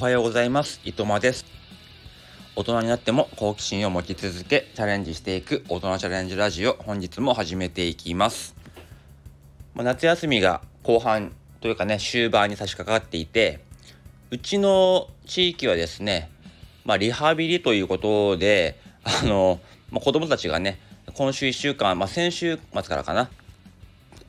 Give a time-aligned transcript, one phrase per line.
[0.00, 0.80] おはようございます。
[0.82, 1.44] 伊藤間です。
[2.56, 8.56] 大人になっても好奇心を持ち続けチャレンジしていく大人チャレンジラジオ本日も始めていきます。
[9.74, 13.60] ま、夏休みが後半というかね終盤に差し掛かっていて
[14.30, 16.30] うちの地域はですね
[16.86, 20.80] まあ、リハビリということであの、まあ、子供たちがね
[21.12, 23.28] 今週1週間、まあ、先週末からかな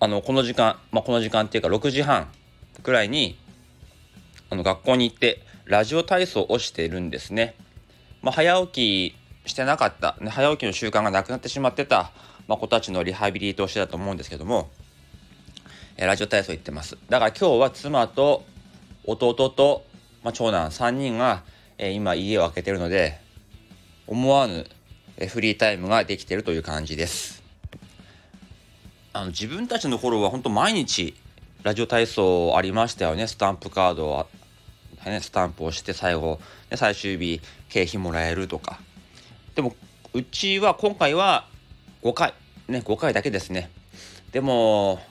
[0.01, 2.27] あのこの時間、まあ、この時間っていうか6時半
[2.83, 3.39] くらいに
[4.49, 7.55] あの学校に行ってラジオ体操をしているんですね。
[8.21, 12.11] まあ、早起きしてなかった、ね、早起きの習慣がなくなってしまってた、
[12.49, 14.69] まあ、子たちのリハビリとしてだと思うんですけども、
[15.95, 16.97] えー、ラジオ体操行ってます。
[17.07, 18.43] だから今日は妻と
[19.05, 19.85] 弟と、
[20.25, 21.43] まあ、長男3人が、
[21.77, 23.21] えー、今家を空けてるので
[24.07, 24.67] 思わぬ
[25.29, 27.41] フリータイムができてるという感じです。
[29.13, 31.15] あの自分たちの頃は本当毎日
[31.63, 34.27] ラジオ体操ありましたよねスタンプカード、
[35.05, 38.79] ね、スタンプをして最後、ね、最終日経費もらえるとか。
[39.55, 39.75] でも
[40.13, 41.47] うちは今回は
[42.03, 42.33] 5回。
[42.67, 43.69] ね5回だけですね。
[44.31, 45.01] でも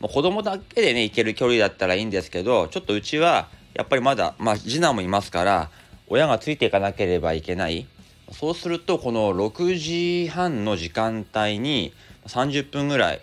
[0.00, 5.70] もう子供だけでね行ける距離だったらいいんですけどちょっとうちはやっぱりまだ、まあ、次男もいますから
[6.08, 7.86] 親がついていかなければいけない。
[8.32, 11.92] そうするとこの6時半の時間帯に
[12.26, 13.20] 30分ぐらい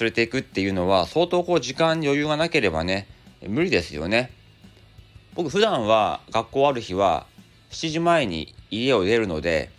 [0.00, 3.06] 連れていくっていうのは相当こう時間余裕がなければね
[3.46, 4.32] 無理ですよね。
[5.34, 7.26] 僕普段は学校ある日は
[7.70, 9.70] 7時前に家を出るので、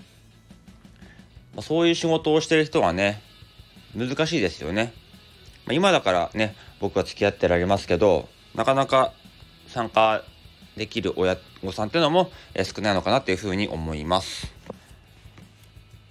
[1.55, 3.21] ま、そういう仕事をしてる人はね
[3.95, 4.93] 難しいですよね。
[5.71, 9.13] 今だからね僕は付き合ってられますけどなかなか
[9.67, 10.23] 参加
[10.75, 14.53] できる親御さんっていうのも少ないのかなっていうふうに思います。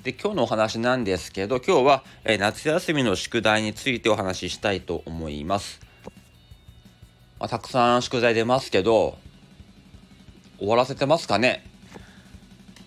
[0.03, 2.05] で今日のお話なんですけど今日は、
[2.39, 5.81] 夏休みの宿題についてお話ししたいと思います。
[7.39, 9.19] まあ、たくさん宿題出ますけど
[10.59, 11.65] 終わらせてますかね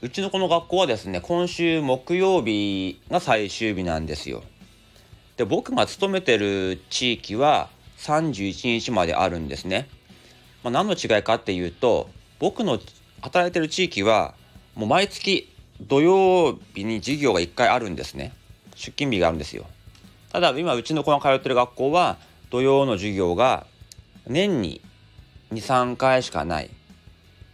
[0.02, 4.44] うちのこの学校はですね今週木曜日が最終日なんですよ。
[5.38, 9.90] で僕が勤めてる地域は31日まであるんですね。
[10.64, 12.09] まあ、何の違いかっていうと
[12.40, 12.80] 僕の
[13.22, 14.36] 働いてる地域は
[14.75, 18.34] もう毎月土曜日に授業が1回あるんですね
[18.75, 19.66] 出勤日があるんですよ
[20.31, 22.18] ただ今うちの子が通ってる学校は
[22.50, 23.66] 土曜の授業が
[24.28, 24.81] 年に
[25.52, 26.70] 23回しかない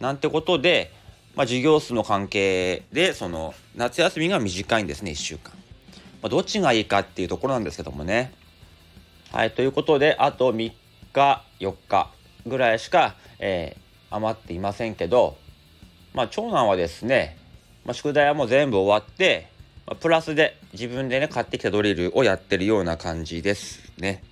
[0.00, 0.92] なんてことで、
[1.34, 5.52] まあ、授業数の関係でその夏休みが短いんですね1週間、
[6.22, 8.32] まあ、どっちがいいかっていうところなんですけどもね
[9.32, 10.72] はいということであと3
[11.12, 12.10] 日4日
[12.46, 15.36] ぐらいしか、えー、余っていませんけど
[16.12, 17.38] まあ長男はですね
[17.84, 19.48] まあ、宿題はもう全部終わって、
[19.86, 24.22] まあ、プラスで自分でね買ってきたドリルをやってるような感じですね。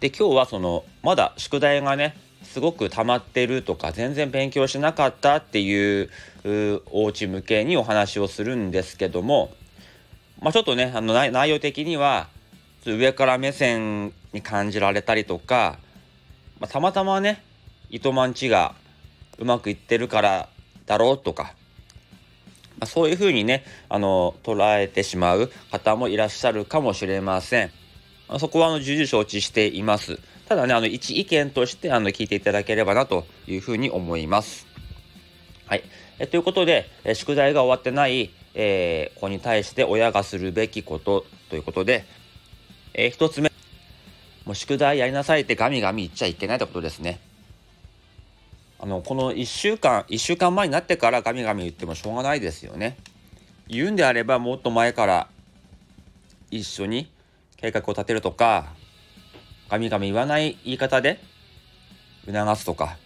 [0.00, 2.16] で今日はそのまだ宿題がね
[2.52, 6.10] すごく溜まってるとか全然勉強しなかったっていう
[6.90, 9.52] お家向けにお話をするんですけども、
[10.40, 12.28] まあ、ちょっとねあの内容的には
[12.84, 15.78] 上から目線に感じられたりとか、
[16.58, 17.40] まあ、たまたまね
[17.88, 18.74] 糸満地が
[19.38, 20.48] うまくいってるから
[20.86, 21.54] だろうとか
[22.80, 27.70] まあ、そういうふうにねあの捉えてしまう方もいらっしゃるかもしれません。
[28.38, 30.18] そこはあの重々承知しています。
[30.50, 34.66] ただねあの一意見としてあの聞いていただければなというふうに思います。
[35.68, 35.84] はい、
[36.18, 42.04] えということで、え宿題が終わってない、えー、子に対して親がするべきことということで、
[42.94, 43.52] えー、1つ目
[44.44, 47.20] もう宿題やりなさいってガミガミ言っちゃいけないってことですね。
[48.80, 52.96] あのこの1週間1週間前になってからガミガミ言ってもしょうがないですよね。
[53.68, 55.28] 言うんであればもっと前から
[56.50, 57.08] 一緒に
[57.56, 58.79] 計画を立てるとか
[59.70, 61.20] ガミガミ言わない言い方で
[62.26, 62.96] 促すとか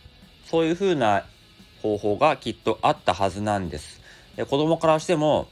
[0.46, 1.24] そういうふうな
[1.82, 4.00] 方法がきっとあったはずなんです。
[4.36, 5.48] で子供からしても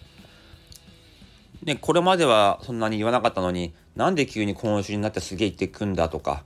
[1.62, 6.42] ね、これまではそんなに言わなかったのになんで急に今週になってすげえ言ってくんだとか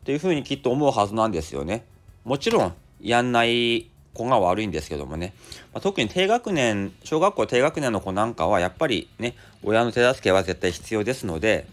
[0.00, 1.86] っていうふうにきっと思うはずなんですよね。
[2.24, 5.32] もちろんやんない子が悪いんですけどもね、
[5.72, 11.66] まあ、特に低学年小学校低学年の子なんかはやっぱりね親の手助けは絶対必要ですので、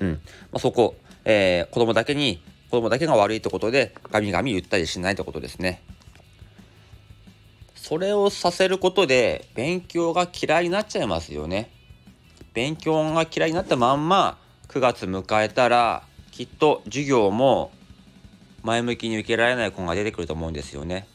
[0.00, 0.18] うんま
[0.54, 0.96] あ、そこ、
[1.28, 2.40] えー、子供だけに
[2.70, 5.82] 子供だけが悪いってことでガミガミ言ったりしないってことですね。
[7.74, 11.70] それをさせることで勉強が嫌いになっちゃいますよね。
[12.54, 14.38] 勉強が嫌いになったまんま
[14.68, 17.70] 9月迎えたらきっと授業も
[18.62, 21.08] 前向きに受けられない子が出てくると思うんですよね。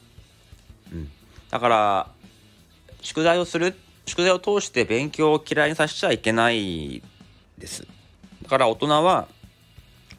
[0.91, 1.11] うん、
[1.49, 2.07] だから
[3.01, 3.75] 宿題をする
[4.05, 7.01] 宿題を通して勉強を嫌いにさせちゃいけない
[7.57, 7.87] です。
[8.43, 9.27] だから大人は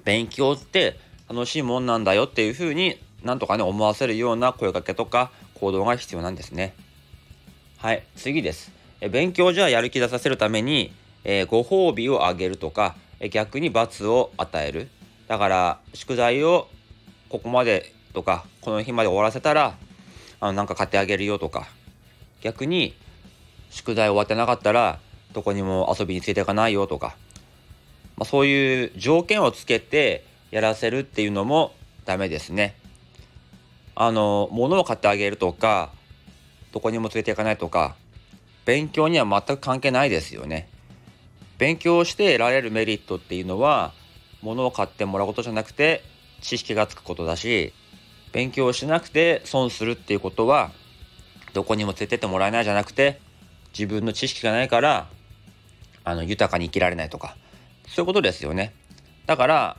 [0.04, 6.74] 勉強って楽しいもんなんだよっていうふうになんとかね思わせるような声かけとか行動が必要なんですね。
[7.78, 8.72] はい次です。
[9.00, 10.92] え勉強じゃやる気出させるために、
[11.24, 14.88] えー、ご褒美をあげるとかえ逆に罰を与える。
[15.28, 16.68] だから宿題を
[17.28, 19.76] ここまでとかこの日まで終わらせたら
[20.40, 21.66] あのなんか買ってあげるよとか。
[22.42, 22.94] 逆に
[23.70, 24.98] 宿題終わってなかったら
[25.32, 27.16] どこにも遊びについていかないよとか、
[28.22, 31.74] まあ、そういう条件をつけてやらせるっていうのも
[32.04, 32.76] ダメですね。
[33.96, 35.90] あの物を買ってあげるとか
[36.70, 37.96] どこにも連れていかないとか
[38.64, 40.68] 勉強には全く関係ないですよね。
[41.58, 43.92] 勉強して得られるメリットっていうのは
[44.40, 46.04] 物を買ってもらうことじゃなくて
[46.42, 47.72] 知識がつくことだし
[48.30, 50.70] 勉強しなくて損するっていうことは
[51.54, 53.20] どこにも連れてってもらえないじゃなくて
[53.76, 55.08] 自分の知識がないから
[56.04, 57.36] あの豊かに生きられないとか
[57.92, 58.72] そういうことですよね
[59.26, 59.76] だから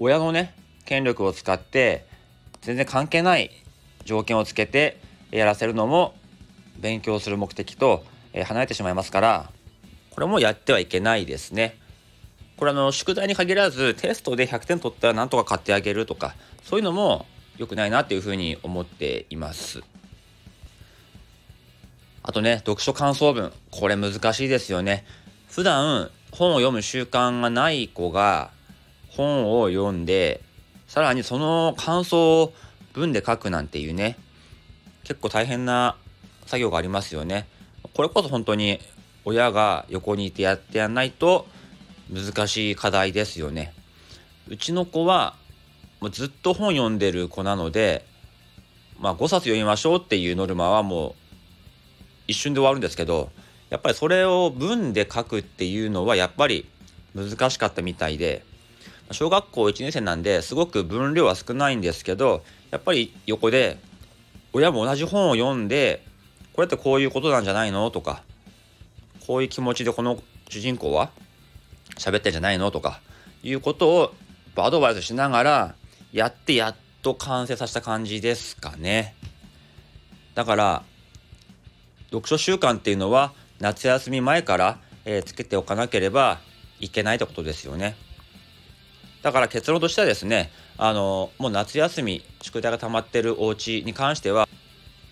[0.00, 0.54] 親のね
[0.84, 2.04] 権力を使って
[2.62, 3.50] 全然関係ない
[4.04, 6.14] 条件をつけてやらせるのも
[6.78, 8.04] 勉強する目的と
[8.34, 9.50] 離れてしまいますから
[10.10, 11.76] これもやってはいけないですね。
[12.56, 17.26] これあの宿題に限らずテストで100点取ったらなんとか買ってあげるとかそういうのも
[17.56, 19.82] 良くないなっていうふうに思っています。
[22.22, 25.04] あとね読書感想文これ難しいですよね。
[25.48, 28.50] 普段本を読む習慣がない子が
[29.08, 30.40] 本を読んで
[30.88, 32.52] さらにその感想を
[32.92, 34.16] 文で書くなんていうね
[35.04, 35.96] 結構大変な
[36.46, 37.46] 作業がありますよね。
[37.94, 38.80] これこそ本当に
[39.24, 41.46] 親が横にいてやってやんないと
[42.12, 43.72] 難しい課題ですよね。
[44.48, 45.36] うちの子は
[46.00, 48.04] もうずっと本読んでる子なので、
[48.98, 51.14] まあ、5冊読みましょうっていうノルマはもう
[52.26, 53.30] 一瞬で終わるんですけど
[53.70, 56.66] やっぱりそれを文で書くっていうのはやっぱり
[57.14, 58.44] 難しかったみたいで
[59.10, 63.78] 小学校1年生なんですごく分量は少ないんですけどやっぱり横で
[64.52, 66.04] 親も同じ本を読んで
[66.52, 67.90] これってこういうことなんじゃないの？
[67.90, 68.22] とか
[69.26, 71.10] こういう気持ちでこの主人公は
[71.96, 72.70] 喋ってんじゃないの？
[72.70, 73.00] とか
[73.42, 74.14] いうことを
[74.56, 75.74] アドバイスしながら
[76.12, 79.14] やってやっと完成させた感じですかね。
[80.34, 80.82] だから
[82.10, 86.40] 読書習慣っていうのは夏休み前から、えー、つけておかなければ
[86.80, 87.96] いけないってことですよね。
[89.22, 94.48] だから結論としてはですねあのもう夏休み宿題が溜まってるお家に関しては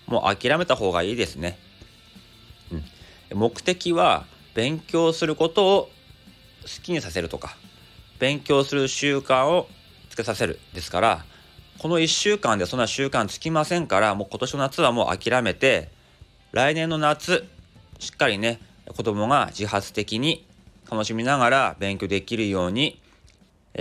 [0.05, 1.57] もう諦めた方がいいですね。
[3.31, 5.89] うん、目的は勉強することを
[6.63, 7.57] 好きにさせるとか
[8.19, 9.67] 勉強する習慣を
[10.09, 11.25] つけさせるですから
[11.79, 15.89] この1週間でそんな習慣つきませんからもう今年の夏はもう諦めて
[16.51, 17.45] 来年の夏
[17.99, 18.59] しっかりね
[18.95, 20.45] 子供が自発的に
[20.89, 23.01] 楽しみながら勉強できるように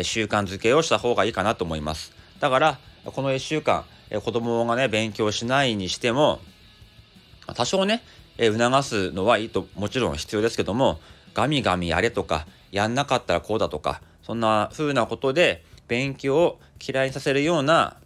[0.02, 3.84] 習慣づけをした方がいいかなと思いますだからこの1週間
[4.24, 6.40] 子供がね勉強しないにしても
[7.54, 8.02] 多少ね
[8.38, 11.00] 促すのはいいともちろん必要ですけども
[11.34, 17.96] ガミガミやれとかやんなかったらこうだとかそんな風なことで勉強を嫌いにさせるような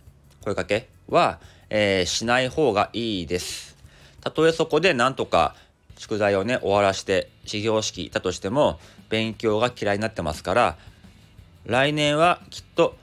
[0.43, 1.38] 声かけは、
[1.70, 3.76] えー、しない方がいいです。
[4.20, 5.55] たとえそこでなんとか
[5.96, 8.78] 宿題をね終わらして始業式いたとしても
[9.08, 10.76] 勉強が嫌いになってますから
[11.64, 12.97] 来年はきっと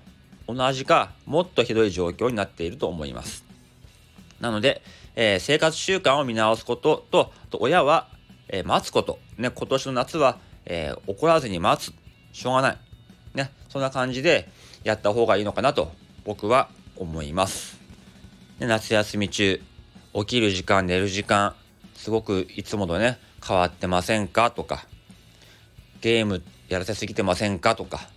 [0.47, 3.45] 同じかもっとひどい状況になっていると思います。
[4.39, 4.81] なので、
[5.15, 8.07] えー、生活習慣を見直すこととと親は、
[8.49, 11.93] えー、待つこと、ね、今年の夏は、えー、怒らずに待つ
[12.33, 12.77] しょうがない、
[13.33, 14.49] ね、そんな感じで
[14.83, 15.93] やった方がいいのかなと
[16.25, 17.79] 僕は思います。
[18.59, 19.61] で夏休み中
[20.13, 21.55] 起きる時間寝る時間
[22.03, 23.17] すごくいつもとね
[23.47, 24.51] 変わってませんか？
[24.51, 24.85] とか
[26.01, 27.77] ゲームやらせすぎてませんか？
[27.77, 28.09] とか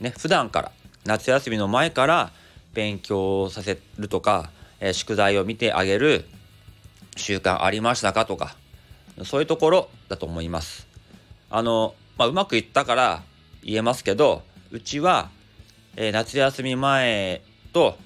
[0.00, 0.72] ね普段から
[1.04, 2.32] 夏休みの前から
[2.72, 4.48] 勉強させるとか、
[4.80, 6.24] えー、宿題を見てあげる
[7.16, 8.24] 習慣ありましたか？
[8.24, 8.56] とか
[9.24, 10.88] そういうところだと思います。
[11.50, 13.22] あの、まあ、うまくいったから
[13.62, 15.28] 言えますけどうちは、
[15.96, 17.42] えー、夏休み前
[17.74, 17.98] と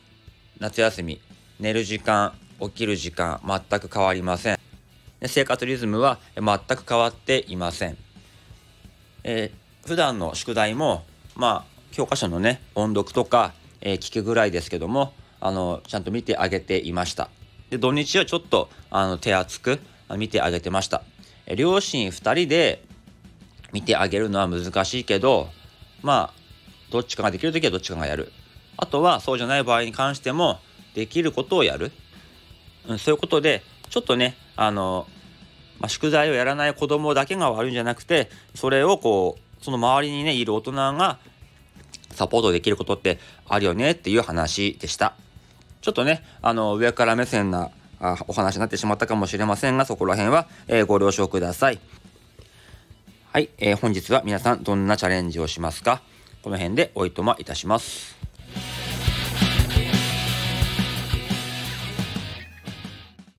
[0.58, 1.20] 夏休み
[1.60, 4.58] 寝る時間起きる時間全く変わりません。
[5.26, 7.96] 生活リズムは全く変わっていません。
[9.24, 17.28] えー、普段の宿題もまあ教科書のね音読とか、えー、聞くぐらいですけどもあのちゃんと見てあげていました
[17.70, 19.80] で土日はちょっとあの手厚く
[20.16, 21.02] 見てあげてました、
[21.46, 22.84] えー、両親2人で
[23.72, 25.48] 見てあげるのは難しいけど
[26.02, 26.38] まあ
[26.90, 28.32] どっちかができる時はどっちかがやる
[28.76, 30.60] あとはそうじゃない場合に関しても
[30.94, 31.92] できることをやる、
[32.88, 35.07] うん、そういうことでちょっとねあの、
[35.78, 41.18] まあ、宿題をやらない子供だけが悪いんじゃなくてそれをこうその周りにねいる大人が
[42.11, 45.14] サポートできることってあるよねっていう話でした。
[45.80, 51.78] ちょっとね、あの、上から目線なあお話になってしまったかもしれませんが、そこら辺は、えー、ご了承ください。
[53.33, 56.02] はい、えー、本日は皆さんどんなチャレンジをしますか？
[56.42, 58.17] この辺でおいとまいたします。